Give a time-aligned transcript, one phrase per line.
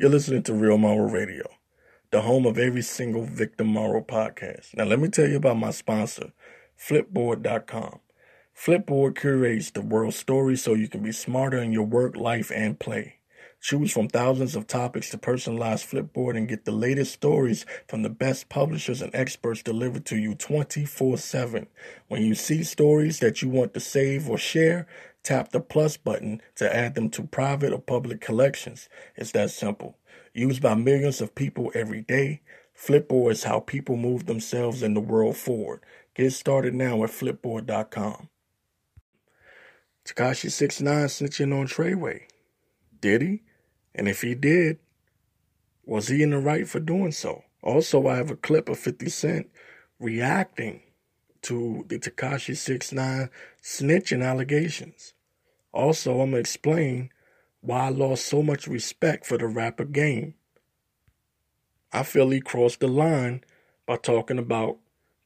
[0.00, 1.46] You're listening to Real Mauro Radio,
[2.10, 4.74] the home of every single Victor Mauro podcast.
[4.74, 6.32] Now, let me tell you about my sponsor,
[6.78, 8.00] Flipboard.com.
[8.56, 12.80] Flipboard curates the world's stories so you can be smarter in your work, life, and
[12.80, 13.16] play.
[13.60, 18.08] Choose from thousands of topics to personalize Flipboard and get the latest stories from the
[18.08, 21.66] best publishers and experts delivered to you 24 7.
[22.08, 24.86] When you see stories that you want to save or share,
[25.22, 28.88] tap the plus button to add them to private or public collections.
[29.16, 29.98] It's that simple.
[30.32, 32.40] Used by millions of people every day,
[32.76, 35.80] Flipboard is how people move themselves and the world forward.
[36.14, 38.28] Get started now at flipboard.com.
[40.04, 42.22] Tekashi 69 snitching on Treyway.
[43.00, 43.42] Did he?
[43.94, 44.78] And if he did,
[45.84, 47.44] was he in the right for doing so?
[47.62, 49.50] Also, I have a clip of 50 Cent
[49.98, 50.80] reacting
[51.42, 53.30] to the Tekashi 69
[53.62, 55.14] snitching allegations.
[55.72, 57.10] Also, I'm going to explain
[57.60, 60.34] why I lost so much respect for the rapper game.
[61.92, 63.42] I feel he crossed the line
[63.86, 64.78] by talking about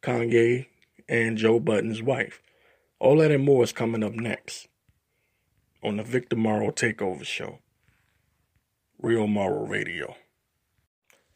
[0.03, 0.67] Kanye
[1.09, 2.41] and Joe Budden's wife.
[2.99, 4.69] All that and more is coming up next
[5.83, 7.59] on the Victor Mauro Takeover Show.
[9.01, 10.17] Real Mauro Radio.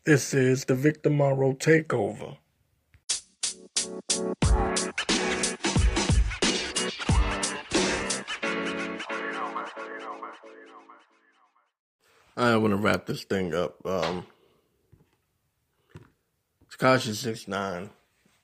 [0.04, 2.38] This is the Victor Mauro Takeover.
[12.36, 13.84] I want to wrap this thing up.
[13.86, 14.26] Um,
[16.70, 17.90] Tekashi six nine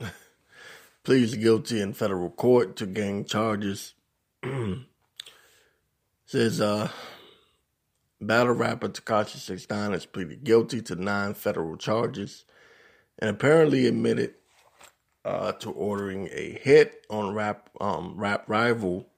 [1.05, 3.95] pleads guilty in federal court to gang charges.
[6.27, 6.91] Says uh
[8.21, 12.45] Battle rapper Tekashi 69 has pleaded guilty to nine federal charges
[13.19, 14.35] and apparently admitted
[15.25, 19.09] uh, to ordering a hit on rap um, rap rival,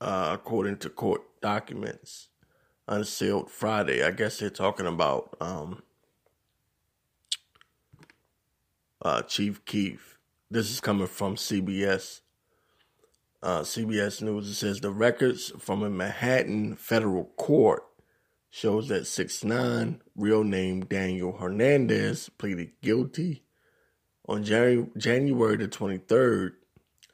[0.00, 2.28] uh, according to court documents
[2.86, 4.02] unsealed Friday.
[4.02, 5.82] I guess they're talking about um,
[9.00, 10.18] uh, Chief Keef.
[10.50, 12.20] This is coming from CBS
[13.42, 14.48] uh, CBS News.
[14.48, 17.84] It says the records from a Manhattan federal court
[18.50, 23.43] shows that six nine, real name Daniel Hernandez, pleaded guilty
[24.26, 26.52] on January, January the 23rd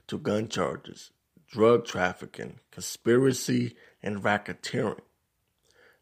[0.09, 1.11] to gun charges,
[1.49, 5.01] drug trafficking, conspiracy, and racketeering.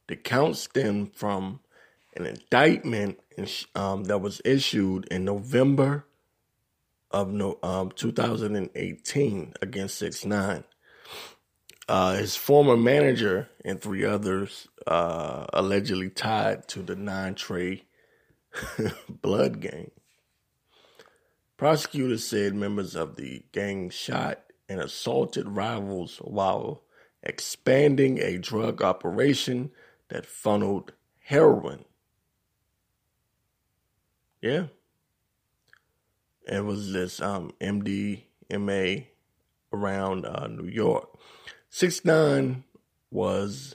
[0.09, 1.61] The counts stem from
[2.17, 3.19] an indictment
[3.75, 6.07] um, that was issued in November
[7.11, 10.65] of no, um, 2018 against six nine.
[11.89, 17.85] Uh, his former manager and three others uh, allegedly tied to the nine Trey
[19.09, 19.91] blood gang.
[21.59, 26.85] Prosecutors said members of the gang shot and assaulted rivals while
[27.21, 29.73] expanding a drug operation
[30.09, 31.85] that funneled heroin.
[34.41, 34.67] Yeah,
[36.47, 39.07] it was this um, MDMA
[39.73, 41.09] around uh, New York.
[41.69, 42.63] Six nine
[43.11, 43.75] was,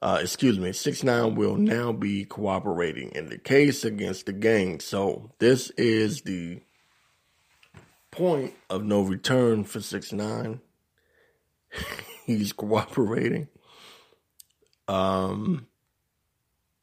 [0.00, 4.80] uh, excuse me, six nine will now be cooperating in the case against the gang.
[4.80, 6.60] So this is the
[8.10, 10.60] point of no return for six nine.
[12.24, 13.48] He's cooperating.
[14.86, 15.66] Um,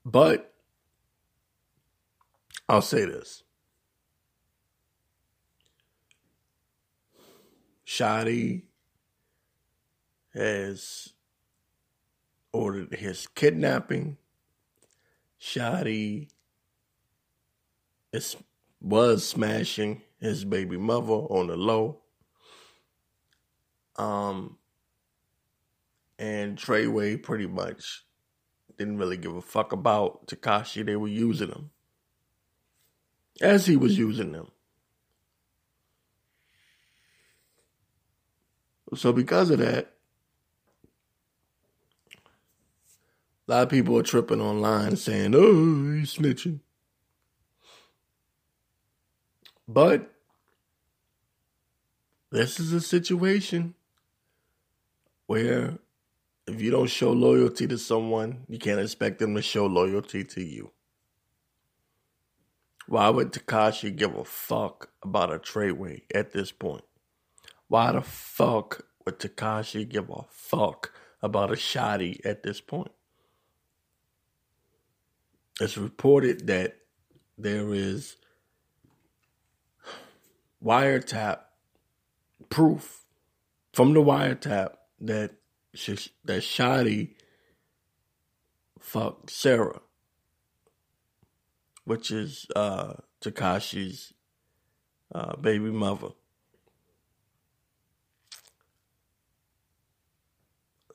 [0.03, 0.53] but
[2.67, 3.43] I'll say this.
[7.85, 8.63] Shotti
[10.33, 11.14] has
[12.55, 14.17] ordered his kidnapping.
[15.39, 16.29] Shotti
[18.13, 18.37] is,
[18.81, 22.01] was smashing his baby mother on the low.
[23.97, 24.57] Um,
[26.17, 28.05] and Treyway pretty much
[28.77, 30.85] didn't really give a fuck about Tekashi.
[30.85, 31.71] They were using him
[33.41, 34.47] as he was using them.
[38.95, 39.94] So because of that,
[43.47, 46.61] a lot of people are tripping online saying, "Oh, he's snitching."
[49.67, 50.13] But
[52.31, 53.75] this is a situation
[55.27, 55.79] where
[56.47, 60.43] if you don't show loyalty to someone, you can't expect them to show loyalty to
[60.43, 60.71] you.
[62.87, 66.83] Why would Tekashi give a fuck about a Treyway at this point?
[67.67, 70.91] Why the fuck would Tekashi give a fuck
[71.23, 72.91] about a Shotti at this point?
[75.59, 76.77] It's reported that
[77.37, 78.17] there is
[80.63, 81.39] wiretap
[82.49, 83.03] proof
[83.71, 85.31] from the wiretap that
[86.25, 87.15] that Shotti
[88.79, 89.81] fuck Sarah,
[91.83, 94.13] which is uh, Tekashi's
[95.13, 96.09] uh, baby mother.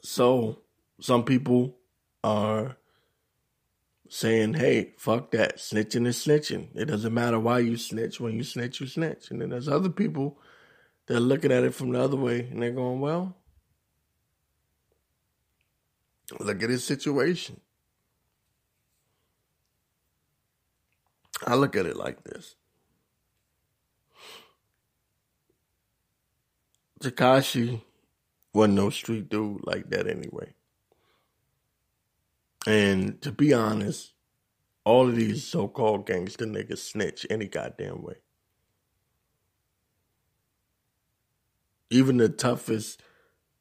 [0.02, 0.60] So
[1.00, 1.76] some people
[2.24, 2.76] are
[4.10, 5.58] saying, hey, fuck that.
[5.58, 6.66] Snitching is snitching.
[6.74, 8.20] It doesn't matter why you snitch.
[8.20, 9.30] When you snitch, you snitch.
[9.30, 10.36] And then there's other people
[11.06, 13.36] that are looking at it from the other way and they're going, well,
[16.40, 17.60] look at his situation.
[21.46, 22.56] I look at it like this.
[27.00, 27.80] Tekashi
[28.52, 30.52] wasn't no street dude like that anyway.
[32.66, 34.12] And to be honest,
[34.84, 38.16] all of these so called gangster niggas snitch any goddamn way.
[41.90, 43.02] Even the toughest,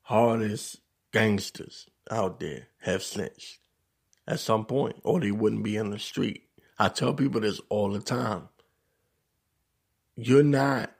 [0.03, 0.81] hardest
[1.11, 3.59] gangsters out there have snitched
[4.27, 6.43] at some point, or they wouldn't be in the street.
[6.77, 8.49] I tell people this all the time.
[10.15, 10.91] You're not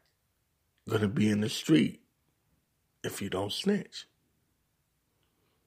[0.88, 2.02] going to be in the street
[3.04, 4.08] if you don't snitch.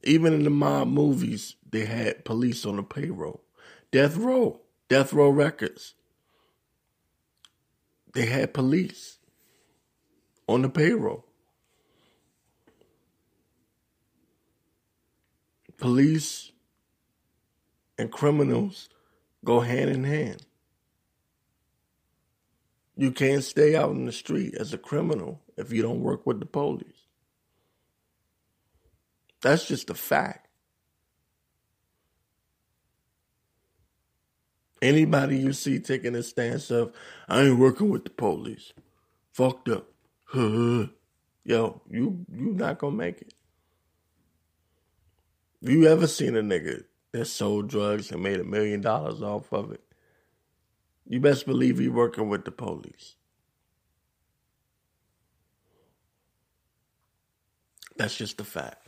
[0.05, 3.43] Even in the mob movies, they had police on the payroll.
[3.91, 5.95] Death Row, Death Row Records,
[8.15, 9.19] they had police
[10.49, 11.25] on the payroll.
[15.79, 16.53] Police
[17.99, 18.89] and criminals
[19.45, 20.45] go hand in hand.
[22.97, 26.41] You can't stay out in the street as a criminal if you don't work with
[26.41, 26.87] the police.
[29.43, 30.49] That's just a fact.
[34.83, 36.93] Anybody you see taking a stance of,
[37.29, 38.73] I ain't working with the police.
[39.33, 39.89] Fucked up.
[40.35, 43.35] Yo, you you not gonna make it.
[45.61, 49.73] You ever seen a nigga that sold drugs and made a million dollars off of
[49.73, 49.83] it?
[51.09, 53.17] You best believe he working with the police.
[57.97, 58.82] That's just a fact.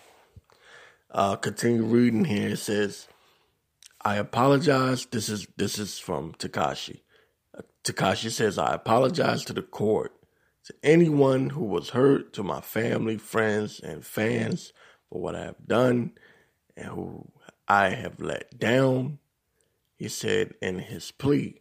[1.15, 2.49] Uh, continue reading here.
[2.49, 3.07] It says,
[4.01, 7.03] "I apologize." This is this is from Tekashi.
[7.55, 10.13] Takashi Tekashi says, "I apologize to the court,
[10.65, 14.73] to anyone who was hurt, to my family, friends, and fans
[15.09, 16.19] for what I have done
[16.77, 17.31] and who
[17.69, 19.21] I have let down."
[19.97, 21.61] He said in his plea,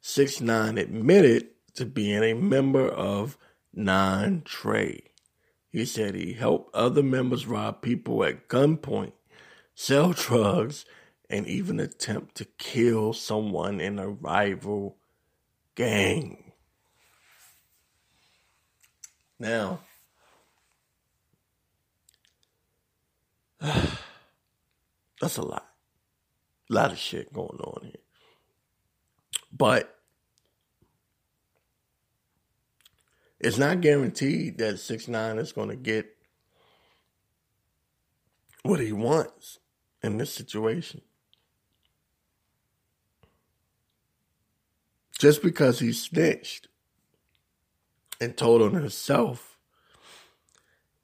[0.00, 3.38] Six Nine admitted to being a member of
[3.72, 5.09] Nine Trey.
[5.70, 9.12] He said he helped other members rob people at gunpoint,
[9.74, 10.84] sell drugs,
[11.28, 14.96] and even attempt to kill someone in a rival
[15.76, 16.52] gang.
[19.38, 19.80] Now,
[23.60, 25.66] that's a lot.
[26.68, 27.94] A lot of shit going on here.
[29.52, 29.99] But
[33.40, 36.16] it's not guaranteed that six nine is going to get
[38.62, 39.58] what he wants
[40.02, 41.00] in this situation.
[45.18, 46.68] Just because he snitched
[48.20, 49.58] and told on himself,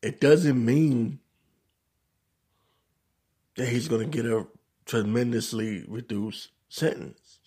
[0.03, 1.21] it doesn't mean
[3.57, 4.47] that he's going to get a
[4.85, 7.39] tremendously reduced sentence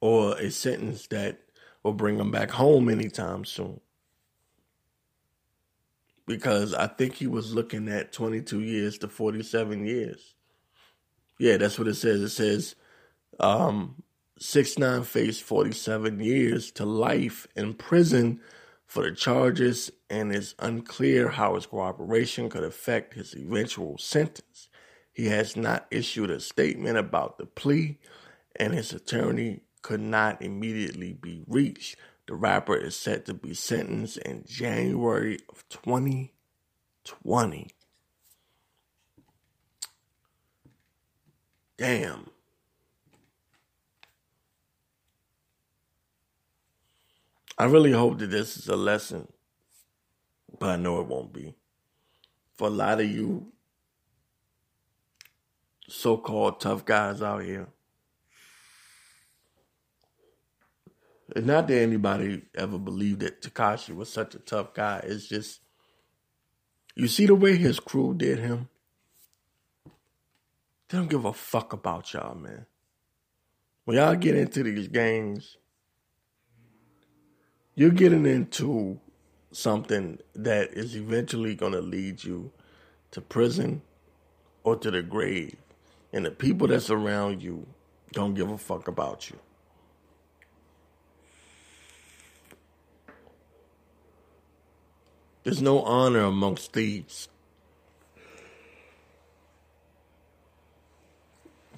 [0.00, 1.45] or a sentence that
[1.86, 3.80] or bring him back home anytime soon.
[6.26, 10.34] Because I think he was looking at 22 years to 47 years.
[11.38, 12.22] Yeah, that's what it says.
[12.22, 12.74] It says
[13.38, 14.02] um,
[14.40, 18.40] 6 9 faced 47 years to life in prison
[18.86, 24.68] for the charges, and it's unclear how his cooperation could affect his eventual sentence.
[25.12, 28.00] He has not issued a statement about the plea,
[28.56, 31.94] and his attorney could not immediately be reached.
[32.26, 37.70] The rapper is set to be sentenced in January of 2020.
[41.78, 42.30] Damn.
[47.56, 49.28] I really hope that this is a lesson,
[50.58, 51.54] but I know it won't be.
[52.56, 53.52] For a lot of you
[55.88, 57.68] so called tough guys out here,
[61.34, 65.00] It's not that anybody ever believed that Tekashi was such a tough guy.
[65.04, 65.60] It's just
[66.94, 68.68] you see the way his crew did him.
[70.88, 72.66] They don't give a fuck about y'all, man.
[73.84, 75.56] When y'all get into these games,
[77.74, 79.00] you're getting into
[79.52, 82.52] something that is eventually going to lead you
[83.10, 83.82] to prison
[84.64, 85.56] or to the grave.
[86.12, 87.66] And the people that's around you
[88.12, 89.38] don't give a fuck about you.
[95.46, 97.28] There's no honor amongst thieves.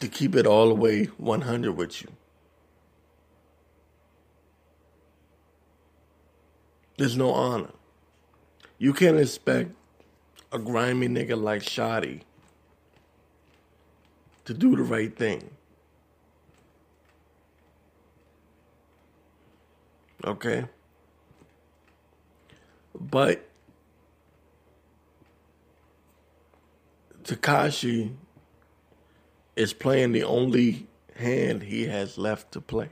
[0.00, 2.08] To keep it all the way 100 with you.
[6.96, 7.72] There's no honor.
[8.78, 9.72] You can't expect
[10.50, 12.22] a grimy nigga like Shotti
[14.46, 15.50] to do the right thing.
[20.24, 20.64] Okay?
[22.98, 23.47] But
[27.28, 28.14] Tekashi
[29.54, 32.88] is playing the only hand he has left to play.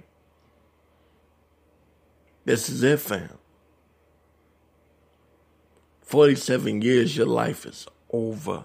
[2.44, 3.38] This is it, fam.
[6.02, 8.64] 47 years, your life is over.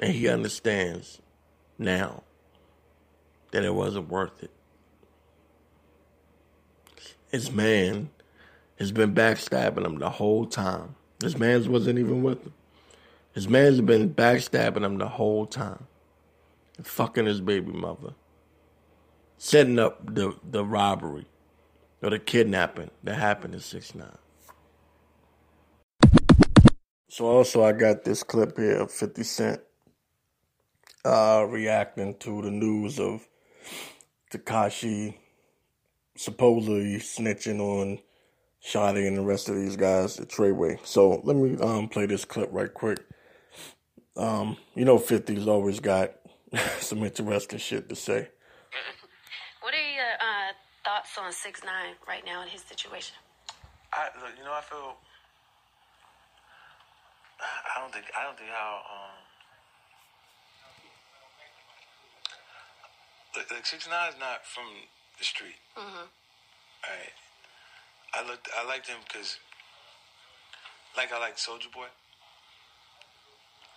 [0.00, 1.20] And he understands
[1.76, 2.22] now
[3.50, 4.52] that it wasn't worth it.
[7.32, 8.10] His man
[8.80, 10.96] has been backstabbing him the whole time.
[11.22, 12.54] His man's wasn't even with him.
[13.34, 15.86] His man's been backstabbing him the whole time.
[16.78, 18.14] And fucking his baby mother.
[19.36, 21.26] Setting up the, the robbery
[22.02, 24.08] or the kidnapping that happened in 6 9
[27.08, 29.60] So also I got this clip here of 50 Cent
[31.04, 33.28] uh, reacting to the news of
[34.32, 35.16] Tekashi
[36.16, 37.98] supposedly snitching on
[38.64, 40.84] Shotti and the rest of these guys at Treyway.
[40.84, 42.98] So let me um, play this clip right quick.
[44.16, 46.12] Um, you know, 50's always got
[46.78, 48.28] some interesting shit to say.
[49.62, 50.52] What are your uh,
[50.84, 53.16] thoughts on six nine right now in his situation?
[53.92, 54.96] I look, you know, I feel.
[57.40, 58.80] I don't think I don't think how.
[58.84, 59.16] Um,
[63.36, 64.64] look, look, six nine is not from
[65.18, 65.56] the street.
[65.76, 65.96] Mm-hmm.
[65.96, 67.14] All right.
[68.14, 68.48] I looked.
[68.56, 69.38] I liked him because,
[70.96, 71.86] like, I liked Soulja Boy.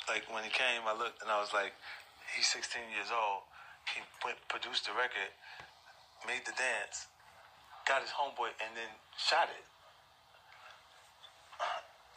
[0.08, 1.72] Like when he came, I looked and I was like,
[2.36, 3.48] he's 16 years old.
[3.88, 5.32] He went produced the record,
[6.28, 7.08] made the dance,
[7.88, 9.66] got his homeboy, and then shot it.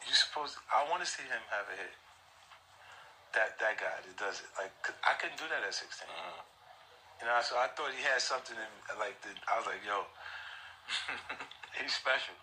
[0.07, 0.55] You supposed?
[0.71, 1.95] I want to see him have a hit.
[3.35, 4.71] That that guy that does it, like
[5.03, 6.07] I couldn't do that at 16.
[6.07, 6.43] Uh-huh.
[7.19, 9.35] You know, so I thought he had something in like the.
[9.51, 10.07] I was like, yo,
[11.79, 12.35] he's special.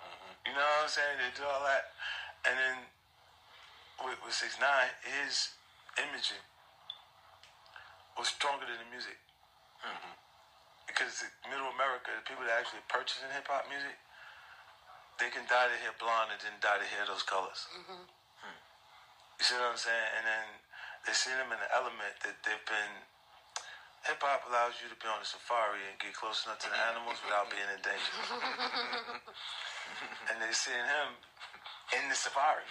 [0.45, 1.17] You know what I'm saying?
[1.19, 1.97] They do all that,
[2.45, 2.77] and then
[4.05, 5.57] with, with six nine, his
[5.97, 6.45] imaging
[8.19, 9.17] was stronger than the music.
[10.89, 13.99] Because Middle America, the people that actually purchasing hip hop music,
[15.19, 17.67] they can dye their hair blonde and then dye their hair those colors.
[17.75, 18.05] Mm-hmm.
[18.05, 20.09] You see what I'm saying?
[20.21, 20.47] And then
[21.09, 22.95] they see them in the element that they've been.
[24.05, 26.77] Hip hop allows you to be on a safari and get close enough to the
[26.93, 28.17] animals without being in danger.
[30.29, 31.17] and they seeing him
[31.97, 32.69] in the safari,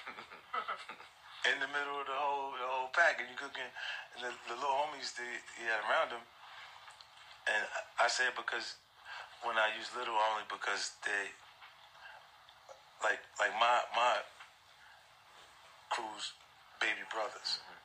[1.49, 3.65] in the middle of the whole the whole pack, and you cooking,
[4.13, 5.25] and the, the little homies that
[5.57, 6.21] he had around him.
[7.49, 7.65] And
[7.97, 8.77] I say it because
[9.41, 11.33] when I use little only because they
[13.01, 14.21] like like my my
[15.89, 16.33] crew's
[16.81, 17.61] baby brothers.
[17.61, 17.83] Mm-hmm.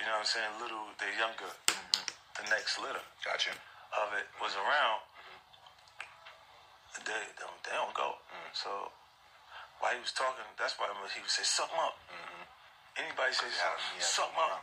[0.00, 0.52] You know what I'm saying?
[0.60, 1.50] Little, they're younger.
[1.66, 1.93] Mm-hmm.
[2.38, 3.54] The next litter Gotcha.
[3.94, 5.00] of it was around.
[7.04, 8.18] They don't they don't go.
[8.18, 8.50] Mm-hmm.
[8.54, 8.70] So
[9.82, 11.98] while he was talking, that's why he would say something up.
[12.10, 12.42] Mm-hmm.
[13.06, 14.62] Anybody says Yeah, yeah, something up.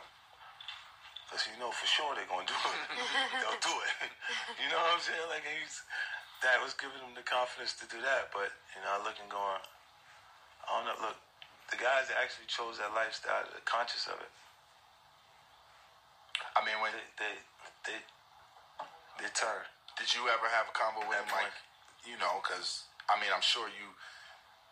[1.28, 2.80] Because you know for sure they're gonna do it.
[3.40, 4.12] They'll do it.
[4.60, 5.28] you know what I'm saying?
[5.32, 5.80] Like he's
[6.44, 8.28] that was giving him the confidence to do that.
[8.36, 9.60] But you know, I look and going,
[10.64, 10.98] I don't know.
[11.08, 11.16] Look,
[11.72, 14.32] the guys that actually chose that lifestyle, they're conscious of it.
[16.52, 17.34] I mean, when They they
[17.86, 17.98] they
[19.20, 19.62] they turn.
[19.98, 21.28] did you ever have a combo with him?
[21.30, 21.54] Like,
[22.06, 23.92] you know, because I mean, I'm sure you.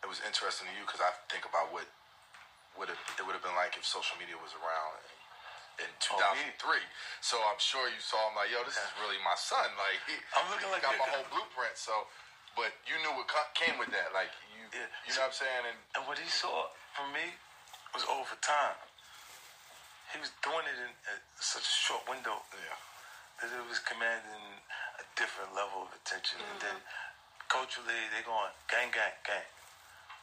[0.01, 1.85] It was interesting to you because I think about what
[2.79, 4.97] would it, would have been like if social media was around
[5.77, 6.81] in, in Oh, 2003.
[7.21, 9.61] so I'm sure you saw him like, yo, this is really my son.
[9.77, 11.77] Like, he, I'm looking he like got my whole blueprint.
[11.77, 11.93] So,
[12.57, 14.09] but you knew what came with that.
[14.09, 14.89] Like, you, Yeah.
[15.05, 15.63] you know what I'm saying?
[15.69, 17.37] And And what he saw from me
[17.93, 18.77] was over time.
[20.11, 22.75] He was doing it in uh, such a short window yeah,
[23.41, 24.45] that it was commanding
[25.01, 26.37] a different level of attention.
[26.45, 27.49] And then mm-hmm.
[27.49, 29.45] culturally, they going gang, gang, gang.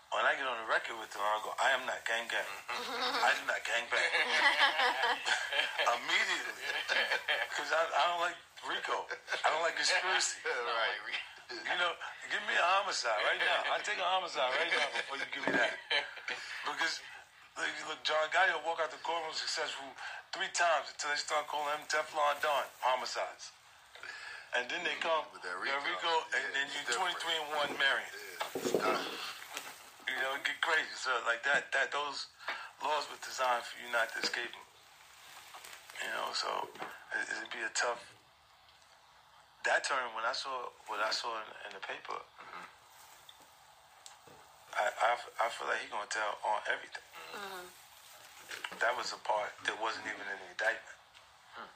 [0.08, 2.48] When I get on the record with them, I go, I am not gang, gang.
[2.72, 3.28] Mm-hmm.
[3.28, 4.08] I do not gang bang.
[6.00, 6.64] Immediately.
[7.52, 9.04] Because I, I don't like Rico.
[9.44, 10.40] I don't like conspiracy.
[10.48, 10.96] right.
[11.52, 11.92] You know,
[12.32, 13.68] give me a homicide right now.
[13.68, 15.76] I take a homicide right now before you give me that.
[16.68, 17.00] Because
[17.58, 19.90] Like, look, John Gotti will walk out the courtroom successful
[20.32, 23.52] three times until they start calling him Teflon Don homicides.
[24.56, 27.49] And then they come With that Rico, Rico, and yeah, then you it's 23 and
[27.68, 28.12] 1 Marion.
[28.80, 28.97] Yeah.
[30.08, 30.88] You know, it get crazy.
[30.97, 32.32] So like that, that those
[32.80, 34.66] laws were designed for you not to escape them.
[36.00, 36.49] You know, so
[37.12, 38.00] it, it'd be a tough.
[39.68, 42.66] That term, when I saw what I saw in, in the paper, mm-hmm.
[44.80, 45.11] I, I,
[45.44, 47.04] I feel like he's gonna tell on everything.
[47.37, 47.88] Mm-hmm.
[48.81, 50.99] That was a part that wasn't even in the indictment.
[51.52, 51.71] Hmm.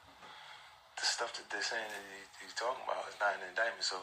[0.97, 4.01] The stuff that they're saying that he, he's talking about is not an indictment, so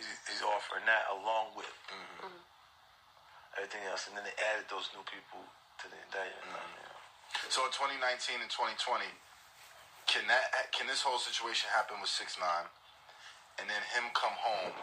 [0.00, 2.24] he's, he's offering that along with mm-hmm.
[2.24, 3.60] Mm-hmm.
[3.60, 5.44] everything else, and then they added those new people
[5.80, 6.48] to the indictment.
[6.48, 7.00] You know.
[7.52, 9.04] So in 2019 and 2020,
[10.08, 12.66] can that can this whole situation happen with Six Nine,
[13.62, 14.74] and then him come home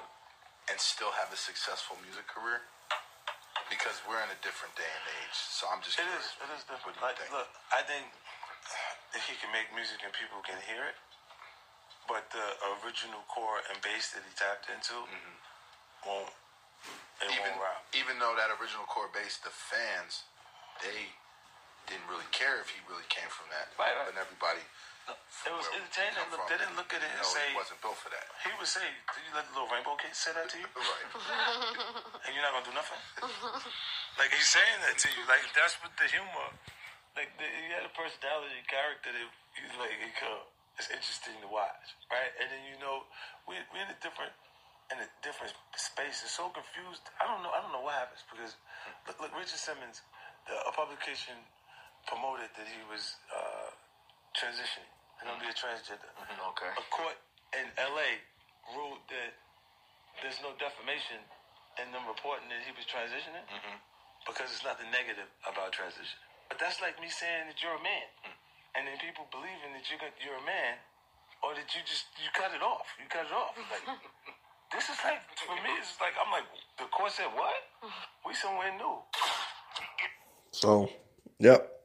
[0.72, 2.64] and still have a successful music career?
[3.68, 6.32] Because we're in a different day and age, so I'm just It curious.
[6.40, 6.44] is.
[6.48, 6.96] It is different.
[7.04, 7.32] Like, think?
[7.36, 8.08] look, I think
[9.12, 10.96] if he can make music and people can hear it,
[12.08, 12.48] but the
[12.80, 14.96] original core and bass that he tapped into
[16.08, 16.32] won't.
[17.20, 17.34] It Mm-hmm.
[17.36, 17.82] even won't rock.
[17.98, 20.24] even though that original core base, the fans,
[20.80, 21.12] they
[21.88, 23.72] didn't really care if he really came from that.
[23.80, 24.12] Right, right.
[24.12, 24.64] But everybody,
[25.48, 26.20] It was entertaining.
[26.32, 27.48] Look, they didn't look at it and no, say.
[27.52, 28.28] he wasn't built for that.
[28.44, 31.08] He would say, "Did you let the little rainbow kid say that to you?" Right.
[32.28, 33.00] and you're not gonna do nothing.
[34.20, 35.24] like he's saying that to you.
[35.32, 36.52] Like that's what the humor.
[37.16, 40.44] Like the, he had a personality, character that he's like could.
[40.78, 42.30] It's interesting to watch, right?
[42.38, 43.08] And then you know
[43.50, 44.30] we we in a different
[44.92, 46.22] in a different space.
[46.24, 47.08] It's so confused.
[47.20, 47.52] I don't know.
[47.56, 48.56] I don't know what happens because
[49.08, 50.04] look, look Richard Simmons,
[50.48, 51.36] the, a publication
[52.08, 53.70] promoted that he was uh,
[54.34, 54.90] transitioning.
[55.20, 56.10] He's gonna be a transgender.
[56.16, 56.50] Mm-hmm.
[56.56, 56.72] Okay.
[56.74, 57.18] A court
[57.56, 58.10] in L.A.
[58.76, 59.32] ruled that
[60.24, 61.22] there's no defamation
[61.78, 63.78] in them reporting that he was transitioning mm-hmm.
[64.26, 66.18] because it's nothing negative about transition.
[66.50, 68.36] But that's like me saying that you're a man, hmm.
[68.80, 70.80] and then people believing that you're you're a man,
[71.44, 72.88] or that you just you cut it off.
[72.96, 73.52] You cut it off.
[73.68, 73.84] Like
[74.74, 75.76] this is like for me.
[75.76, 76.48] It's like I'm like
[76.80, 77.68] the court said what?
[78.24, 79.04] We somewhere new.
[80.52, 80.90] So,
[81.40, 81.77] yep.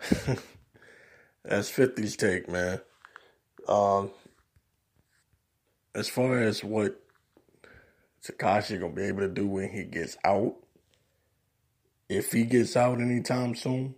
[1.44, 2.80] That's 50's take, man.
[3.68, 4.10] Um,
[5.94, 7.00] as far as what
[8.24, 10.56] Tekashi gonna be able to do when he gets out,
[12.08, 13.94] if he gets out anytime soon,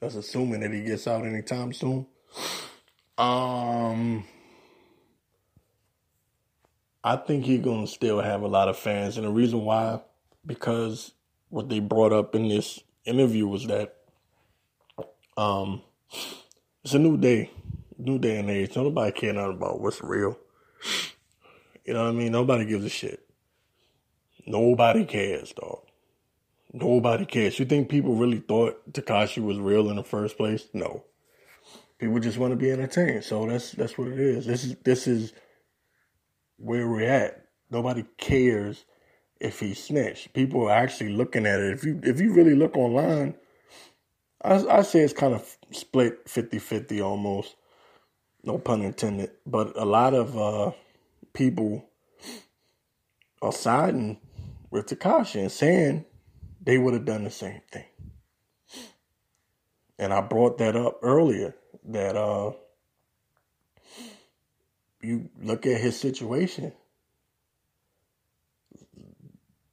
[0.00, 2.06] that's assuming that he gets out anytime soon.
[3.18, 4.26] Um,
[7.02, 10.02] I think he's gonna still have a lot of fans, and the reason why,
[10.44, 11.12] because
[11.48, 13.95] what they brought up in this interview was that
[15.36, 15.82] um
[16.84, 17.50] it's a new day,
[17.98, 18.76] new day and age.
[18.76, 20.38] Nobody care nothing about what's real.
[21.84, 22.32] You know what I mean?
[22.32, 23.26] Nobody gives a shit.
[24.46, 25.80] Nobody cares, dog.
[26.72, 27.58] Nobody cares.
[27.58, 30.68] You think people really thought Tekashi was real in the first place?
[30.72, 31.04] No.
[31.98, 33.24] People just want to be entertained.
[33.24, 34.46] So that's that's what it is.
[34.46, 35.32] This is this is
[36.58, 37.46] where we're at.
[37.70, 38.84] Nobody cares
[39.40, 40.32] if he snitched.
[40.34, 41.72] People are actually looking at it.
[41.72, 43.34] If you if you really look online,
[44.42, 47.56] I, I say it's kind of split 50-50 almost.
[48.44, 49.30] No pun intended.
[49.46, 50.72] But a lot of uh,
[51.34, 51.88] people
[53.42, 54.20] are siding
[54.70, 56.04] with Tekashi and saying
[56.62, 57.84] they would have done the same thing.
[59.98, 61.54] And I brought that up earlier
[61.86, 62.52] that uh,
[65.02, 66.72] you look at his situation.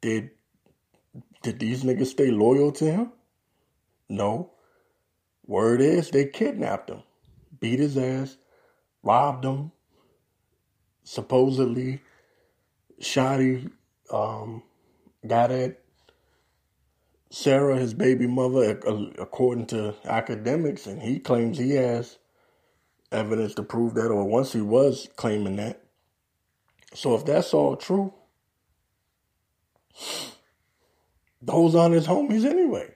[0.01, 0.31] Did
[1.43, 3.11] did these niggas stay loyal to him?
[4.09, 4.51] No.
[5.47, 7.03] Word is they kidnapped him,
[7.59, 8.37] beat his ass,
[9.03, 9.71] robbed him,
[11.03, 12.01] supposedly
[13.01, 13.71] Shotti
[14.11, 14.63] um,
[15.27, 15.79] got at
[17.31, 18.71] Sarah, his baby mother,
[19.19, 22.17] according to Akademiks, and he claims he has
[23.11, 25.83] evidence to prove that, or once he was claiming that.
[26.95, 28.13] So if that's all true,
[31.41, 32.92] those aren't his homies anyway.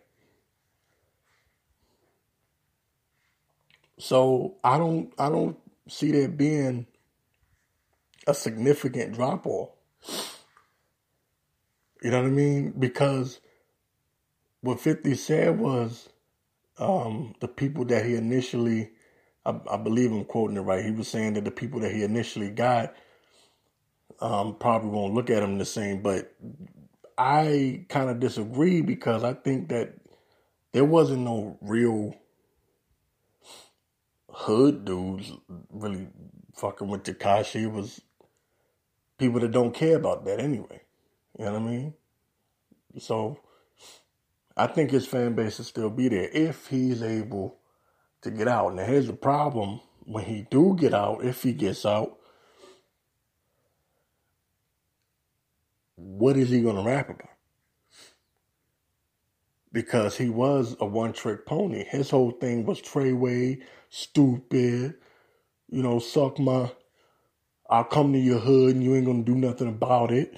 [3.99, 5.57] So I don't I don't
[5.89, 6.87] see there being
[8.27, 9.69] a significant drop off.
[12.03, 12.73] You know what I mean?
[12.77, 13.39] Because
[14.61, 16.09] what 50 said was
[16.77, 18.91] um, the people that he initially,
[19.45, 22.03] I, I believe I'm quoting it right, he was saying that the people that he
[22.03, 22.93] initially got
[24.19, 26.01] um, probably won't look at him the same.
[26.01, 26.33] But
[27.17, 29.95] I kind of disagree because I think that
[30.73, 32.15] there wasn't no real
[34.37, 35.31] hood dudes
[35.71, 36.07] really
[36.55, 37.71] fucking with Tekashi.
[37.71, 38.01] Was
[39.17, 40.81] people that don't care about that anyway.
[41.37, 41.93] You know what I mean?
[42.99, 43.39] So
[44.55, 47.57] I think his fan base will still be there if he's able
[48.21, 48.75] to get out.
[48.75, 52.17] Now here's the problem when he do get out, if he gets out,
[55.95, 57.36] what is he gonna rap about?
[59.77, 61.83] Because he was a one trick pony.
[61.83, 63.61] His whole thing was Treyway,
[63.91, 64.95] stupid,
[65.69, 66.71] you know, suck my
[67.69, 70.35] I'll come to your hood and you ain't gonna do nothing about it.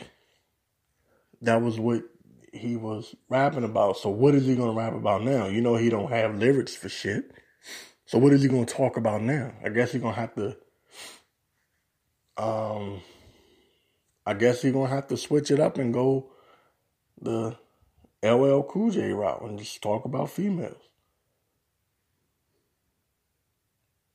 [1.42, 2.04] That was what
[2.52, 3.96] he was rapping about.
[3.96, 5.48] So what is he gonna rap about now?
[5.48, 7.32] You know he don't have lyrics for shit.
[8.08, 9.54] So what is he gonna talk about now?
[9.64, 10.58] I guess he's gonna have to
[12.36, 13.00] um
[14.26, 16.30] I guess he's gonna have to switch it up and go
[17.22, 17.58] the
[18.24, 20.82] LL Cool J route and just talk about females.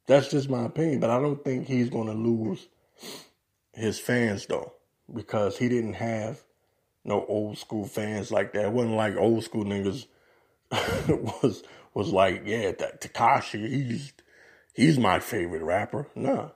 [0.07, 2.69] That's just my opinion, but I don't think he's gonna lose
[3.73, 4.75] his fans though,
[5.13, 6.43] because he didn't have
[7.05, 8.67] no old school fans like that.
[8.67, 10.07] It wasn't like old school niggas
[11.43, 11.63] was
[11.95, 14.13] was like, yeah, that Tekashi, he's
[14.75, 16.09] he's my favorite rapper.
[16.15, 16.51] Nah.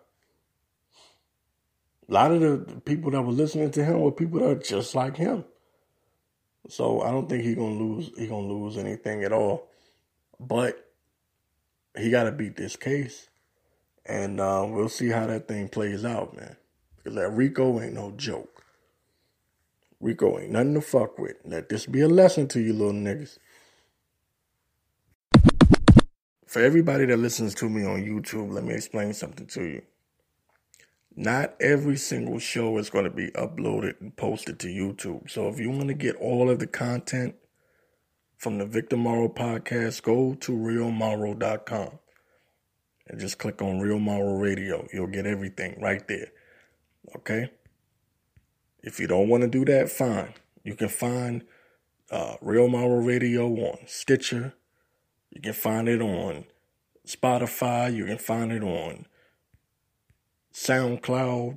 [2.09, 4.95] A lot of the people that were listening to him were people that are just
[4.95, 5.45] like him.
[6.69, 9.69] So I don't think he gonna lose he gonna lose anything at all.
[10.39, 10.93] But
[11.97, 13.29] he gotta beat this case.
[14.07, 16.57] And uh, we'll see how that thing plays out, man.
[16.97, 18.65] Because that Rico ain't no joke.
[20.01, 21.37] Rico ain't nothing to fuck with.
[21.45, 23.39] Let this be a lesson to you little niggas.
[26.47, 29.83] For everybody that listens to me on YouTube, let me explain something to you.
[31.21, 35.29] Not every single show is going to be uploaded and posted to YouTube.
[35.29, 37.35] So if you want to get all of the content
[38.37, 41.99] from the Victor Morrow podcast, go to realmorrow.com
[43.09, 44.87] and just click on Real Morrow Radio.
[44.93, 46.29] You'll get everything right there.
[47.17, 47.51] Okay?
[48.85, 50.35] If you don't want to do that, fine.
[50.63, 51.43] You can find
[52.13, 54.55] uh, Real Morrow Radio on Stitcher.
[55.31, 56.45] You can find it on
[57.05, 57.93] Spotify.
[57.93, 59.07] You can find it on
[60.59, 61.57] SoundCloud,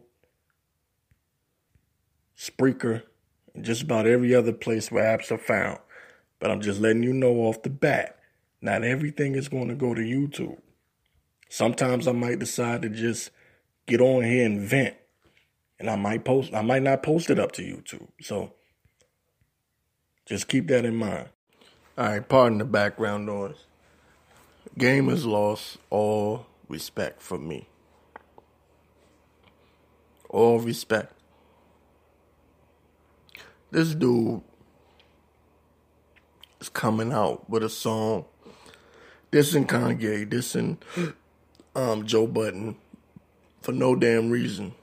[2.37, 3.01] Spreaker,
[3.55, 5.79] and just about every other place where apps are found.
[6.39, 8.19] But I'm just letting you know off the bat,
[8.61, 10.59] not everything is going to go to YouTube.
[11.49, 13.31] Sometimes I might decide to just
[13.87, 14.95] get on here and vent.
[15.79, 18.07] And I might post I might not post it up to YouTube.
[18.21, 18.53] So
[20.27, 21.29] just keep that in mind.
[21.97, 23.65] Alright, pardon the background noise.
[24.77, 27.67] Gamers lost all respect for me.
[30.31, 31.11] All respect.
[33.69, 34.41] This dude
[36.61, 38.23] is coming out with a song.
[39.29, 40.77] This and Kanye, this and
[41.75, 42.77] um, Joe Budden,
[43.61, 44.73] for no damn reason.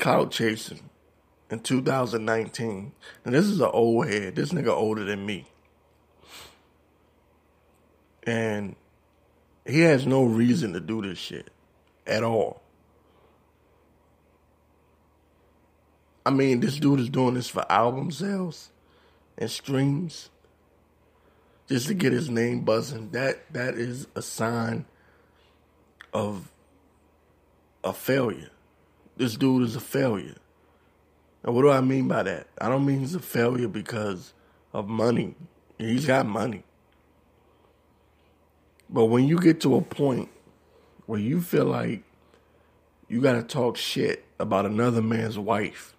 [0.00, 0.90] Clout chasing
[1.48, 2.92] in 2019.
[3.24, 4.34] And this is an old head.
[4.34, 5.46] This nigga older than me.
[8.24, 8.74] And
[9.64, 11.50] he has no reason to do this shit
[12.04, 12.63] at all.
[16.26, 18.70] I mean, this dude is doing this for album sales
[19.36, 20.30] and streams
[21.68, 23.10] just to get his name buzzing.
[23.10, 24.86] That that is a sign
[26.12, 26.50] of
[27.82, 28.50] a failure.
[29.16, 30.36] This dude is a failure.
[31.42, 32.46] And what do I mean by that?
[32.58, 34.32] I don't mean he's a failure because
[34.72, 35.34] of money.
[35.76, 36.64] He's got money.
[38.88, 40.30] But when you get to a point
[41.06, 42.02] where you feel like
[43.08, 45.93] you got to talk shit about another man's wife,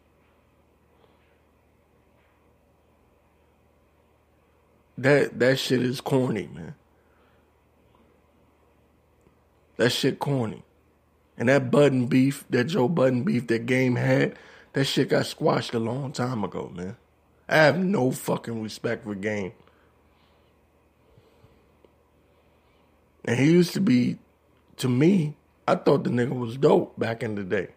[4.98, 6.76] that that shit is corny, man.
[9.78, 10.64] That shit corny.
[11.38, 14.38] And that Budden beef, that Joe Budden beef that game had,
[14.74, 16.96] that shit got squashed a long time ago, man.
[17.48, 19.52] I have no fucking respect for game.
[23.26, 24.18] And he used to be,
[24.78, 25.36] to me,
[25.68, 27.70] I thought the nigga was dope back in the day.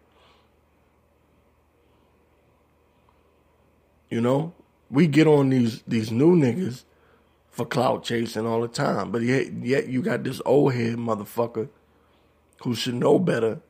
[4.09, 4.53] You know,
[4.89, 6.83] we get on these these new niggas
[7.51, 11.69] for clout chasing all the time, but yet, yet you got this old head motherfucker
[12.63, 13.61] who should know better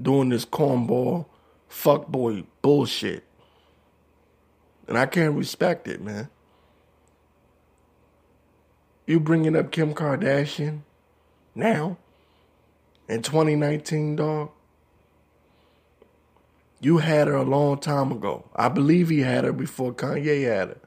[0.00, 1.26] doing this cornball
[1.70, 3.24] fuckboy bullshit.
[4.88, 6.28] And I can't respect it, man.
[9.06, 10.80] You bringing up Kim Kardashian
[11.54, 11.96] now
[13.08, 14.50] in 2019, dog?
[16.80, 18.48] You had her a long time ago.
[18.56, 20.78] I believe he had her before Kanye had her.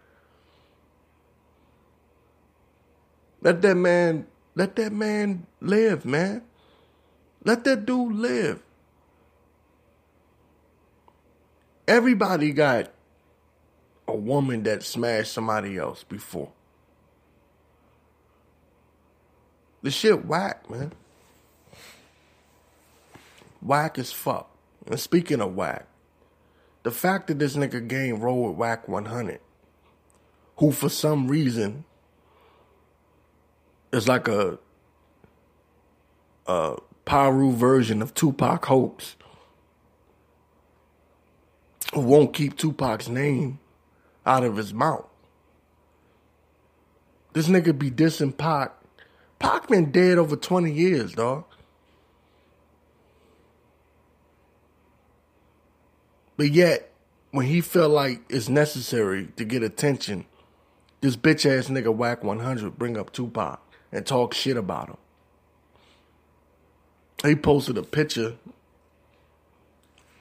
[3.43, 4.25] Let that man,
[4.55, 6.43] let that man live, man.
[7.43, 8.63] Let that dude live.
[11.85, 12.89] Everybody got
[14.07, 16.51] a woman that smashed somebody else before.
[19.81, 20.93] The shit whack, man.
[23.61, 24.49] Whack as fuck.
[24.87, 25.85] And speaking of whack,
[26.83, 29.39] the fact that this nigga game roll with Wack 100,
[30.57, 31.83] who for some reason
[33.93, 34.57] is like a
[36.47, 36.75] a
[37.05, 39.15] Piru version of Tupac Hopes,
[41.93, 43.59] who won't keep Tupac's name
[44.25, 45.05] out of his mouth.
[47.33, 48.73] This nigga be dissing Pac.
[49.39, 51.45] Pac been dead over 20 years, dog.
[56.35, 56.91] But yet,
[57.31, 60.25] when he felt like it's necessary to get attention,
[61.01, 63.62] this bitch ass nigga Wack 100 bring up Tupac
[63.93, 64.97] and talk shit about him.
[67.23, 68.35] He posted a picture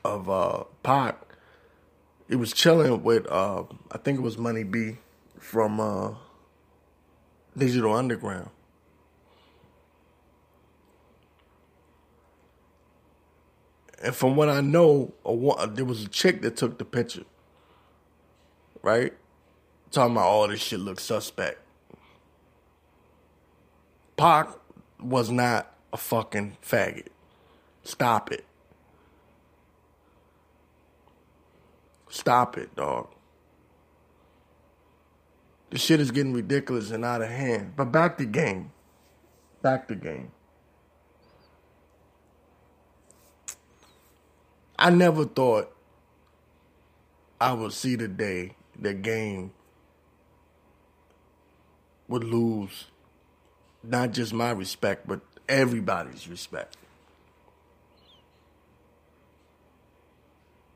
[0.05, 1.19] of uh Pac.
[2.29, 4.99] He was chilling with uh I think it was Money B
[5.39, 6.15] from uh
[7.57, 8.51] Digital Underground.
[14.05, 17.23] And from what I know, a, there was a chick that took the picture,
[18.83, 19.13] right?
[19.93, 21.61] Talking about all oh, this shit looks suspect.
[24.23, 24.51] Pac
[25.01, 27.09] was not a fucking faggot.
[27.83, 28.45] Stop it.
[32.09, 33.09] Stop it, dog.
[35.71, 37.73] The shit is getting ridiculous and out of hand.
[37.75, 38.71] But back to game.
[39.61, 40.31] Back to game.
[44.79, 45.77] I never thought
[47.41, 49.51] I would see the day the game
[52.07, 52.85] would lose
[53.83, 56.77] not just my respect, but everybody's respect.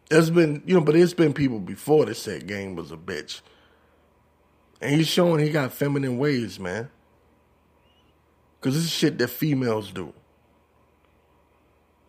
[0.08, 3.40] There's been, you know, but there's been people before that said Game was a bitch.
[4.80, 6.90] And he's showing he got feminine ways, man.
[8.60, 10.12] Because this is shit that females do.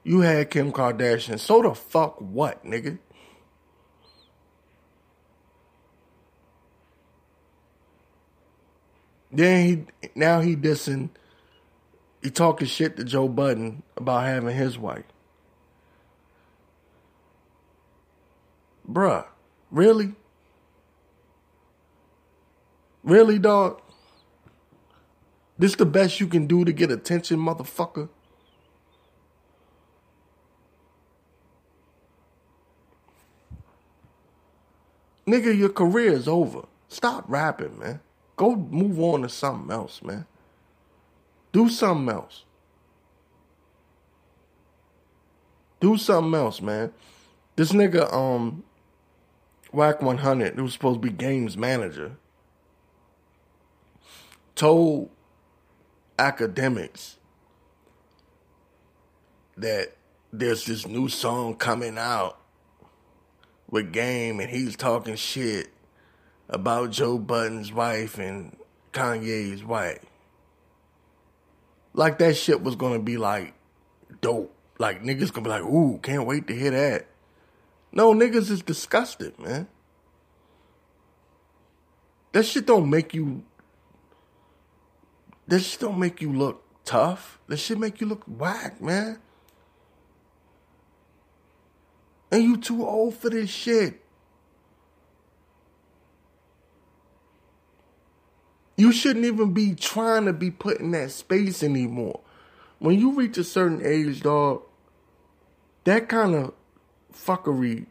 [0.04, 1.40] You had Kim Kardashian.
[1.40, 3.00] So the fuck what, nigga?
[9.32, 11.10] Then he now he dissing
[12.22, 15.06] he talking shit to Joe Budden about having his wife.
[18.90, 19.26] Bruh,
[19.70, 20.16] really?
[23.04, 23.82] Really, dog?
[25.58, 28.10] This the best you can do to get attention, motherfucker?
[35.28, 36.66] Nigga, your career is over.
[36.88, 38.00] Stop rapping, man.
[38.38, 40.26] Go move on to something else, man.
[41.52, 42.46] Do something else.
[45.80, 46.92] Do something else, man.
[47.56, 48.64] This nigga, um,
[49.72, 52.18] Wack 100, who was supposed to be games manager,
[54.54, 55.10] told
[56.20, 57.16] Akademiks
[59.58, 59.96] that
[60.32, 62.40] there's this new song coming out
[63.70, 65.70] with Game and he's talking shit
[66.50, 68.56] about Joe Budden's wife and
[68.94, 70.06] Kanye's wife.
[71.94, 73.54] Like that shit was gonna be like
[74.22, 74.54] dope.
[74.80, 77.08] Like niggas gonna be like, ooh, can't wait to hear that.
[77.92, 79.68] No, niggas is disgusted, man.
[82.34, 83.44] That shit don't make you
[85.48, 87.40] that shit don't make you look tough.
[87.48, 89.20] That shit make you look whack, man.
[92.32, 94.04] And you too old for this shit.
[98.78, 102.22] You shouldn't even be trying to be put in that space anymore.
[102.78, 104.62] When you reach a certain age, dog,
[105.84, 106.54] that kind of
[107.12, 107.88] fuckery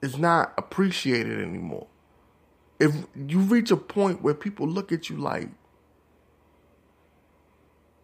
[0.00, 1.88] is not appreciated anymore.
[2.78, 5.50] If you reach a point where people look at you like,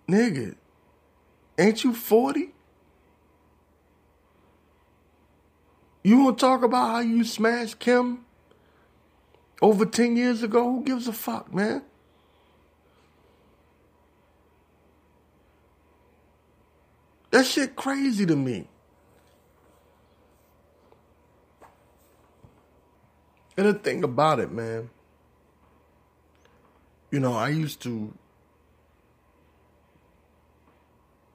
[0.07, 0.57] nigga,
[1.57, 2.53] ain't you 40?
[6.05, 8.26] You want to talk about how you smashed Kim
[9.61, 10.65] over 10 years ago?
[10.65, 11.83] Who gives a fuck, man?
[17.31, 18.69] That shit crazy to me.
[23.57, 24.91] And the thing about it, man,
[27.11, 28.13] you know, I used to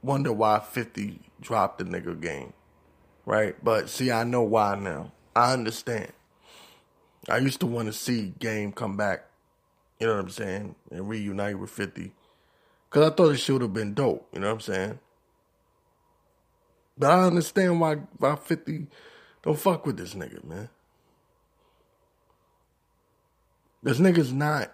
[0.04, 2.54] wonder why 50 dropped the nigga game
[3.26, 3.56] right?
[3.64, 5.12] But see, I know why now.
[5.36, 6.12] I understand.
[7.30, 9.26] I used to want to see Game come back,
[10.00, 12.12] you know what I'm saying, and reunite with 50.
[12.90, 15.00] Because I thought it should have been dope, you know what I'm saying?
[16.98, 18.88] But I understand why, why 50
[19.44, 20.70] don't fuck with this nigga, man.
[23.84, 24.72] This nigga's not.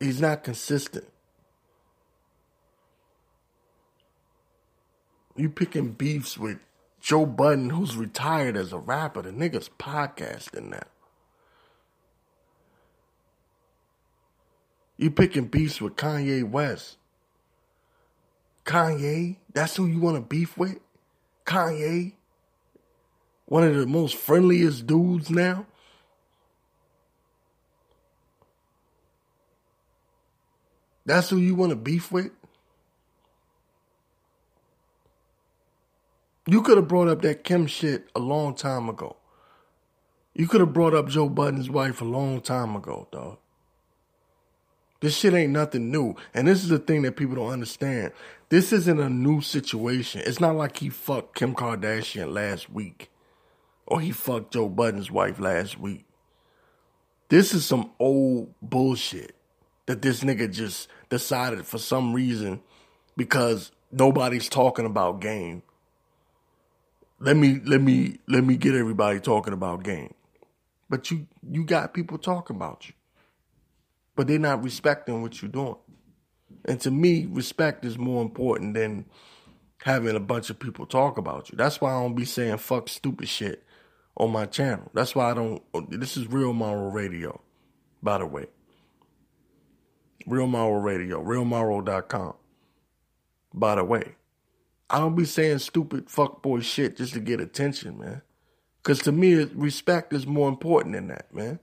[0.00, 1.06] He's not consistent.
[5.36, 6.58] You picking beefs with
[7.06, 9.22] Joe Budden, who's retired as a rapper.
[9.22, 10.82] The nigga's podcasting now.
[14.96, 16.96] You picking beefs with Kanye West.
[18.64, 20.80] Kanye, that's who you want to beef with?
[21.44, 22.14] Kanye?
[23.44, 25.64] One of the most friendliest dudes now?
[31.04, 32.32] That's who you want to beef with?
[36.48, 39.16] You could have brought up that Kim shit a long time ago.
[40.32, 43.38] You could have brought up Joe Budden's wife a long time ago, dog.
[45.00, 46.14] This shit ain't nothing new.
[46.32, 48.12] And this is the thing that people don't understand.
[48.48, 50.22] This isn't a new situation.
[50.24, 53.10] It's not like he fucked Kim Kardashian last week
[53.86, 56.04] or he fucked Joe Budden's wife last week.
[57.28, 59.34] This is some old bullshit
[59.86, 62.60] that this nigga just decided for some reason
[63.16, 65.62] because nobody's talking about game
[67.18, 70.14] let me let me let me get everybody talking about game.
[70.88, 72.94] But you you got people talking about you.
[74.14, 75.76] But they're not respecting what you're doing.
[76.64, 79.06] And to me, respect is more important than
[79.82, 81.56] having a bunch of people talk about you.
[81.56, 83.62] That's why I don't be saying fuck stupid shit
[84.16, 84.90] on my channel.
[84.94, 87.40] That's why I don't this is Real Mauro Radio,
[88.02, 88.46] by the way.
[90.26, 92.34] Real Mauro Radio, realmauro.com.
[93.54, 94.16] By the way.
[94.88, 98.22] I don't be saying stupid fuckboy shit just to get attention, man.
[98.82, 101.58] Because to me, respect is more important than that, man.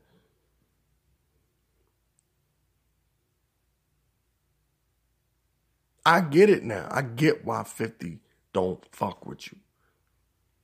[6.05, 6.87] I get it now.
[6.91, 8.19] I get why 50
[8.53, 9.59] don't fuck with you.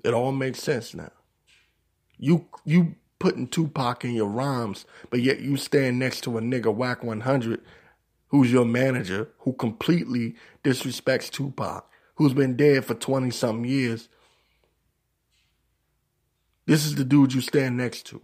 [0.04, 1.12] It all makes sense now.
[2.18, 6.74] You you putting Tupac in your rhymes, but yet you stand next to a nigga
[6.74, 7.62] Wack 100
[8.28, 11.89] who's your manager who completely disrespects Tupac
[12.20, 14.10] who's been dead for 20 something years.
[16.66, 18.22] This is the dude you stand next to.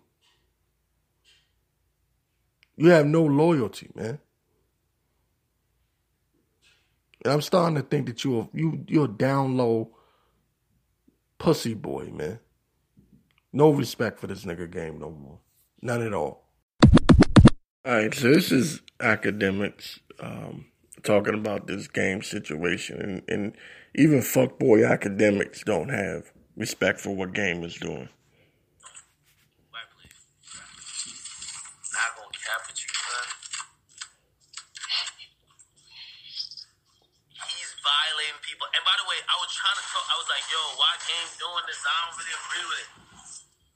[2.76, 4.20] You have no loyalty, man.
[7.24, 9.96] And I'm starting to think that you're you you're down low
[11.38, 12.40] pussy boy, man.
[13.54, 15.40] No respect for this nigga game no more.
[15.82, 16.44] None at all.
[17.88, 20.66] Alright, so this is Akademiks um,
[21.02, 23.58] talking about this game situation and, and
[23.96, 28.10] even fuckboy Akademiks don't have respect for what game is doing.
[37.56, 38.68] He's violating people.
[38.76, 40.04] And by the way, I was trying to talk.
[40.12, 41.80] I was like, "Yo, why game doing this?
[41.80, 42.92] I don't really agree with it."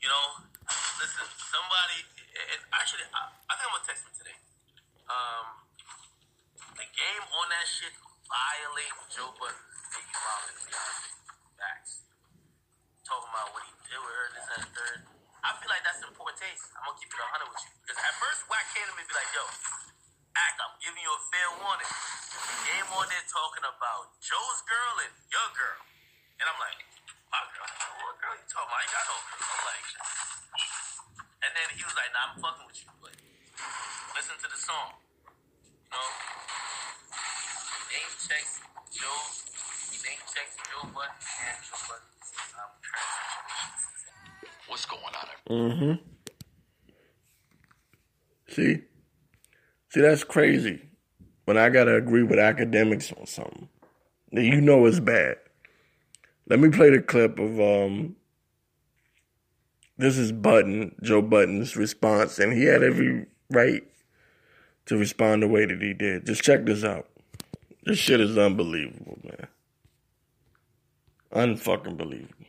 [0.03, 0.25] You know,
[0.99, 2.03] listen, somebody.
[2.75, 4.35] Actually, I, think I'm gonna text him today.
[5.07, 5.63] Um,
[6.75, 7.95] the game on that shit
[8.27, 9.78] violate Joe Budden.
[9.89, 11.09] Biggie Smalls and Beyonce.
[11.57, 11.93] Facts.
[13.01, 14.99] Talking about what he did with her, this and third.
[15.39, 16.69] I feel like that's in poor taste.
[16.77, 17.71] I'm gonna keep it 100 with you.
[17.81, 19.45] Because at first, Wack came to me and be like, yo,
[20.35, 21.89] act, I'm giving you a fair warning.
[22.69, 25.81] Game on there talking about Joe's girl and your girl.
[26.37, 26.79] And I'm like,
[27.33, 27.65] my girl?
[28.05, 28.77] What girl you talking about?
[28.77, 29.41] I ain't got no girl.
[29.41, 29.87] I'm like,
[31.39, 32.91] and then he was like, nah, I'm fucking with you.
[33.01, 33.15] But
[34.13, 35.08] listen to the song.
[35.91, 36.05] You know?
[37.91, 38.11] Name
[40.27, 40.89] checks Joe
[44.67, 45.29] What's going on?
[45.49, 45.93] Mm-hmm.
[48.49, 48.81] See?
[49.89, 50.81] See, that's crazy.
[51.45, 53.69] When I gotta agree with Akademiks on something.
[54.31, 55.37] That you know it's bad.
[56.47, 58.15] Let me play the clip of um
[59.97, 63.83] this is Budden Joe Budden's response, and he had every right
[64.89, 66.25] to respond the way that he did.
[66.25, 67.07] Just check this out.
[67.83, 69.47] This shit is unbelievable, man.
[71.31, 72.48] Unfucking believable.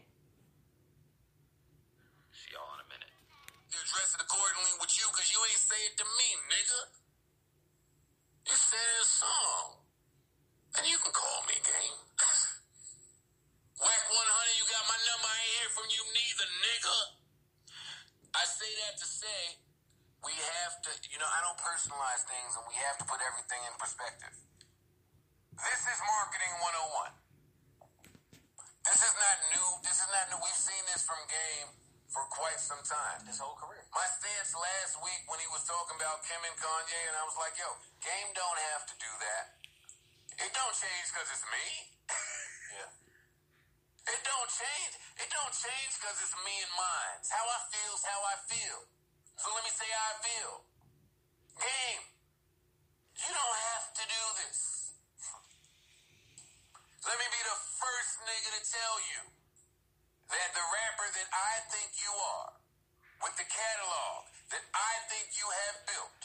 [22.01, 24.33] Things and we have to put everything in perspective.
[25.53, 27.13] This is marketing 101.
[28.89, 29.69] This is not new.
[29.85, 30.41] This is not new.
[30.41, 31.69] We've seen this from Game
[32.09, 33.21] for quite some time.
[33.29, 33.85] His whole career.
[33.93, 37.37] My stance last week when he was talking about Kim and Kanye, and I was
[37.37, 37.69] like, yo,
[38.01, 39.45] Game don't have to do that.
[40.41, 41.67] It don't change because it's me.
[42.81, 42.91] yeah.
[44.09, 44.93] It don't change.
[45.21, 47.21] It don't change because it's me and mine.
[47.21, 48.89] It's how I feel is how I feel.
[49.37, 50.70] So let me say how I feel.
[51.61, 52.05] Game,
[53.21, 54.97] you don't have to do this.
[57.05, 59.21] Let me be the first nigga to tell you
[60.33, 62.57] that the rapper that I think you are,
[63.21, 64.25] with the catalog
[64.57, 66.21] that I think you have built,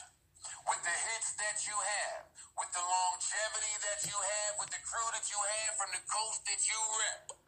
[0.72, 5.08] with the hits that you have, with the longevity that you have, with the crew
[5.12, 7.45] that you have from the coast that you rep.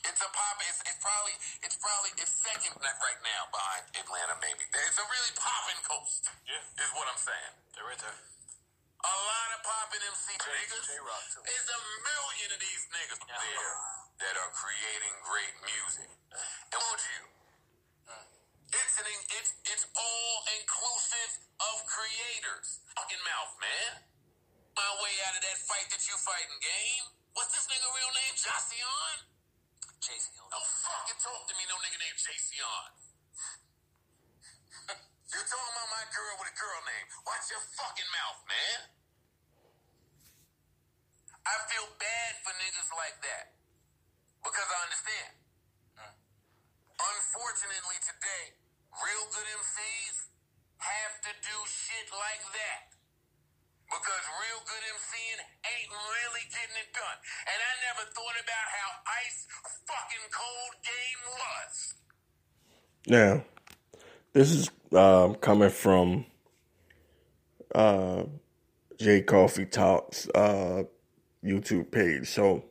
[0.00, 0.56] It's a pop.
[0.64, 4.34] It's, it's probably it's probably it's second right now behind Atlanta.
[4.40, 6.28] Maybe it's a really popping coast.
[6.48, 6.60] Yeah.
[6.80, 7.52] is what I'm saying.
[7.76, 8.18] They're right there.
[9.00, 10.84] A lot of popping MC niggas.
[10.84, 11.40] Jay Rock, too.
[11.40, 13.72] There's a million of these niggas there
[14.24, 16.10] that are creating great music.
[16.72, 17.22] And won't you?
[18.12, 18.24] Mm.
[18.76, 19.08] It's an
[19.40, 22.84] it's it's all inclusive of creators.
[22.96, 23.92] Fucking mouth, man.
[24.76, 27.04] My way out of that fight that you fighting, game.
[27.36, 28.20] What's this nigga real name?
[30.00, 30.32] Jason?
[30.32, 30.48] Jason.
[30.48, 32.56] Oh, fucking talk to me, no nigga named Jason.
[35.28, 37.06] you talking about my girl with a girl name.
[37.28, 38.80] Watch your fucking mouth, man.
[41.44, 43.52] I feel bad for niggas like that.
[44.40, 45.32] Because I understand.
[46.00, 46.16] Hmm.
[46.96, 48.56] Unfortunately, today,
[49.04, 50.32] real good MCs
[50.80, 52.89] have to do shit like that.
[53.90, 57.18] Because real good MCing ain't really getting it done.
[57.50, 58.88] And I never thought about how
[59.26, 59.38] ice
[59.86, 61.74] fucking cold game was.
[63.06, 63.44] Now,
[64.32, 66.26] this is um, coming from
[67.74, 68.24] uh,
[69.26, 70.84] Coffee Talks uh,
[71.44, 72.28] YouTube page.
[72.28, 72.64] So,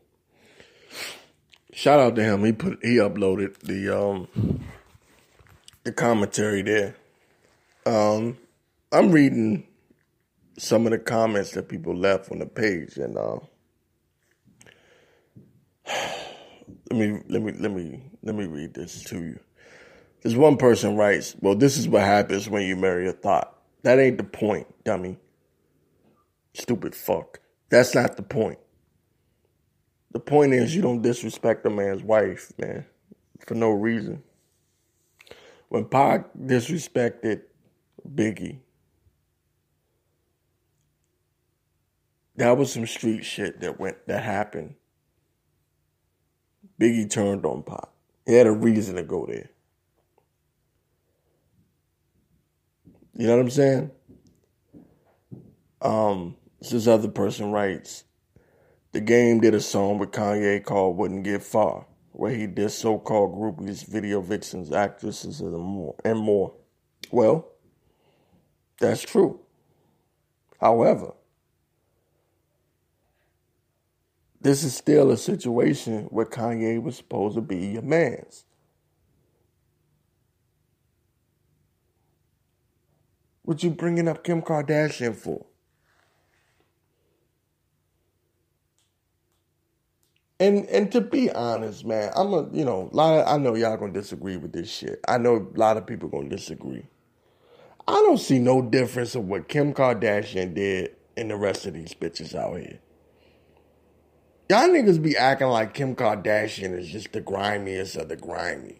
[1.73, 2.45] shout out to him.
[2.45, 4.61] He put he uploaded the um,
[5.83, 6.95] the commentary there.
[7.85, 8.37] Um,
[8.91, 9.65] I'm reading
[10.59, 13.39] some of the comments that people left on the page, and uh,
[16.91, 19.39] let me let me let me let me read this to you.
[20.21, 23.55] This one person writes, "Well, this is what happens when you marry a thought.
[23.83, 25.17] That ain't the point, dummy.
[26.53, 27.39] Stupid fuck.
[27.69, 28.59] That's not the point.
[30.11, 32.85] The point is you don't disrespect a man's wife, man,
[33.45, 34.23] for no reason.
[35.69, 37.43] When Pac disrespected
[38.05, 38.59] Biggie,
[42.39, 44.75] that was some street shit that went that happened.
[46.79, 47.93] Biggie turned on Pop.
[48.25, 49.49] He had a reason to go there.
[53.13, 53.91] You know what I'm saying?
[55.81, 58.05] Um, this other person writes,
[58.93, 63.35] the game did a song with Kanye called Wouldn't Get Far, where he did so-called
[63.35, 65.95] groupies, video vixens, actresses, and more.
[66.05, 66.53] And more.
[67.11, 67.49] Well,
[68.79, 69.41] that's true.
[70.61, 71.13] However,
[74.41, 78.45] this is still a situation where Kanye was supposed to be your man's.
[83.43, 85.45] What you bringing up Kim Kardashian for?
[90.39, 93.55] And and to be honest, man, I'm a you know, a lot of, I know
[93.55, 95.01] y'all gonna disagree with this shit.
[95.07, 96.85] I know a lot of people gonna disagree.
[97.87, 101.93] I don't see no difference of what Kim Kardashian did and the rest of these
[101.93, 102.79] bitches out here.
[104.49, 108.77] Y'all niggas be acting like Kim Kardashian is just the grimiest of the grimy.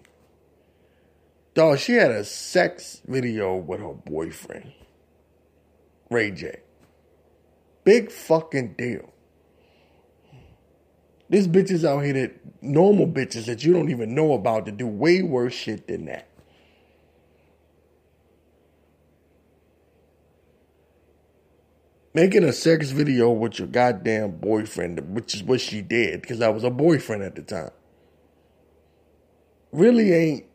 [1.54, 4.74] Dog, she had a sex video with her boyfriend,
[6.10, 6.62] Ray J.
[7.84, 9.14] Big fucking deal.
[11.30, 14.88] There's bitches out here that normal bitches that you don't even know about to do
[14.88, 16.29] way worse shit than that.
[22.14, 26.50] Making a sex video with your goddamn boyfriend, which is what she did, because I
[26.50, 27.70] was a boyfriend at the time,
[29.72, 30.46] really ain't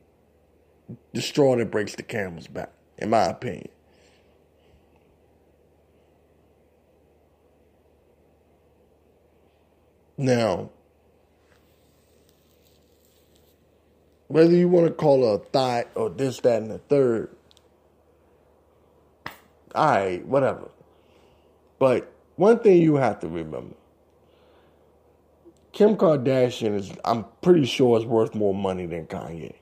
[1.13, 3.69] the straw that breaks the camel's back, in my opinion.
[10.19, 10.71] Now,
[14.27, 17.35] whether you want to call her a thought or this, that, and the third,
[19.75, 20.71] all right, whatever.
[21.79, 23.75] But one thing you have to remember
[25.75, 29.55] Kim Kardashian is, I'm pretty sure, is worth more money than Kanye.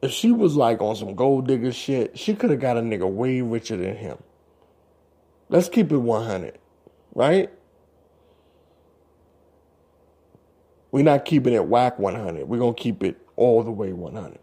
[0.00, 3.08] If she was like on some gold digger shit, she could have got a nigga
[3.08, 4.16] way richer than him.
[5.50, 6.58] Let's keep it 100,
[7.14, 7.50] right?
[10.90, 12.48] We're not keeping it Wack 100.
[12.48, 14.38] We're going to keep it all the way 100.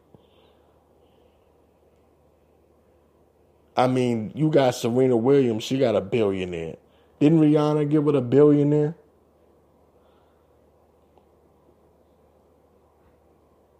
[3.80, 6.75] I mean, you got Serena Williams, she got a billionaire.
[7.21, 8.93] Didn't Rihanna give it a billionaire?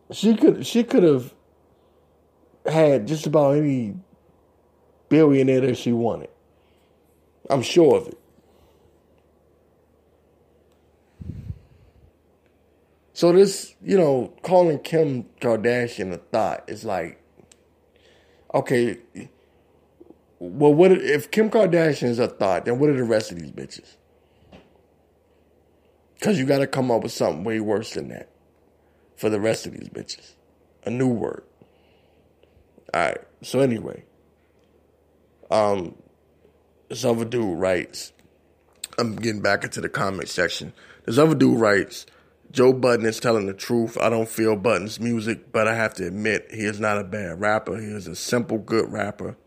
[0.10, 1.34] She could she could have
[2.66, 3.94] had just about any
[5.10, 6.30] billionaire that she wanted.
[7.50, 8.18] I'm sure of it.
[13.12, 17.22] So this, you know, calling Kim Kardashian a thought is like,
[18.54, 19.00] okay,
[20.40, 22.66] well, what if Kim Kardashian is a thought?
[22.66, 23.98] Then what are the rest of these bitches?
[26.16, 28.30] Because you got to come up with something way worse than that
[29.16, 30.34] for the rest of these bitches.
[30.86, 31.44] A new word.
[32.94, 33.18] All right.
[33.42, 34.04] So anyway,
[35.52, 35.96] um,
[36.88, 38.14] this other dude writes.
[38.98, 40.74] I'm getting back into the comment section.
[41.06, 42.06] This other dude writes.
[42.52, 43.98] Joe Budden is telling the truth.
[43.98, 47.40] I don't feel Budden's music, but I have to admit he is not a bad
[47.40, 47.80] rapper.
[47.80, 49.38] He is a simple, good rapper.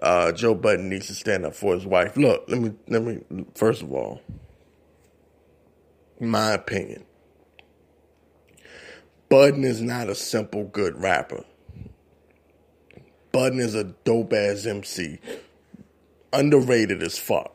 [0.00, 2.16] Uh, Joe Budden needs to stand up for his wife.
[2.16, 3.20] Look, let me let me
[3.54, 4.22] first of all,
[6.20, 7.04] my opinion.
[9.28, 11.44] Budden is not a simple good rapper.
[13.32, 15.18] Budden is a dope ass MC.
[16.32, 17.54] Underrated as fuck.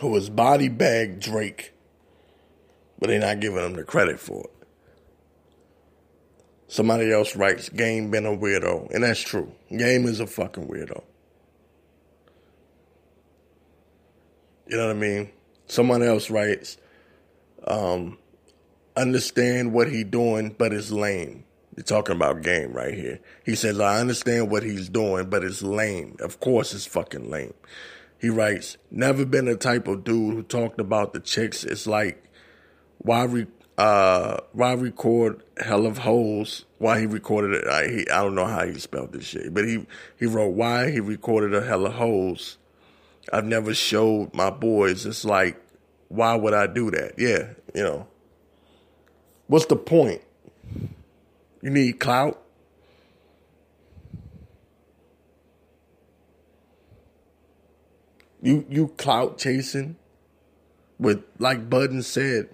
[0.00, 1.72] Who has body bagged Drake,
[3.00, 4.57] but they're not giving him the credit for it.
[6.68, 8.90] Somebody else writes, Game been a weirdo.
[8.94, 9.52] And that's true.
[9.76, 11.02] Game is a fucking weirdo.
[14.66, 15.30] You know what I mean?
[15.66, 16.76] Someone else writes,
[17.66, 18.18] um,
[18.96, 21.44] understand what he doing, but it's lame.
[21.74, 23.20] You're talking about game right here.
[23.44, 26.16] He says, I understand what he's doing, but it's lame.
[26.20, 27.54] Of course it's fucking lame.
[28.20, 31.64] He writes, never been the type of dude who talked about the chicks.
[31.64, 32.22] It's like,
[32.98, 33.46] why re-
[33.78, 36.64] uh, why record hell of holes?
[36.78, 37.68] Why he recorded it?
[37.68, 39.86] I, he, I don't know how he spelled this shit, but he
[40.18, 42.58] he wrote why he recorded a hell of holes.
[43.32, 45.06] I've never showed my boys.
[45.06, 45.62] It's like,
[46.08, 47.14] why would I do that?
[47.18, 48.08] Yeah, you know.
[49.46, 50.22] What's the point?
[51.62, 52.42] You need clout.
[58.42, 59.96] You you clout chasing
[60.98, 62.48] with like Budden said,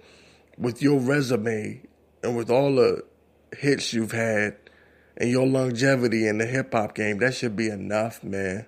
[0.57, 1.81] with your resume
[2.23, 3.03] and with all the
[3.57, 4.57] hits you've had
[5.17, 8.65] and your longevity in the hip hop game, that should be enough, man.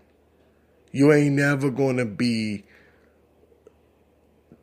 [0.92, 2.64] You ain't never gonna be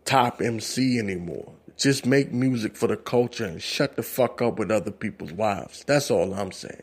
[0.05, 1.53] top MC anymore.
[1.77, 5.85] Just make music for the culture and shut the fuck up with other people's wives.
[5.87, 6.83] That's all I'm saying.